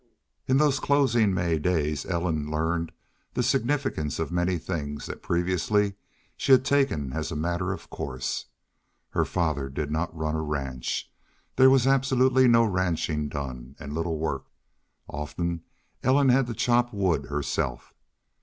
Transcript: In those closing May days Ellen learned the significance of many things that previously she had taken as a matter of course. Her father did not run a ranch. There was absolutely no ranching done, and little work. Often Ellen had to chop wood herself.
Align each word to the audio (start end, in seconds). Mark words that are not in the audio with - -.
In 0.47 0.57
those 0.57 0.79
closing 0.79 1.31
May 1.31 1.59
days 1.59 2.07
Ellen 2.07 2.49
learned 2.49 2.91
the 3.35 3.43
significance 3.43 4.17
of 4.17 4.31
many 4.31 4.57
things 4.57 5.05
that 5.05 5.21
previously 5.21 5.93
she 6.35 6.53
had 6.53 6.65
taken 6.65 7.13
as 7.13 7.31
a 7.31 7.35
matter 7.35 7.71
of 7.71 7.91
course. 7.91 8.47
Her 9.11 9.25
father 9.25 9.69
did 9.69 9.91
not 9.91 10.17
run 10.17 10.33
a 10.33 10.41
ranch. 10.41 11.11
There 11.55 11.69
was 11.69 11.85
absolutely 11.85 12.47
no 12.47 12.63
ranching 12.65 13.29
done, 13.29 13.75
and 13.77 13.93
little 13.93 14.17
work. 14.17 14.47
Often 15.07 15.61
Ellen 16.01 16.29
had 16.29 16.47
to 16.47 16.55
chop 16.55 16.91
wood 16.91 17.27
herself. 17.27 17.93